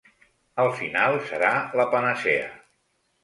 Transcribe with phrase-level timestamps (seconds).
[0.63, 1.51] Al final, serà
[1.81, 2.49] la panacea.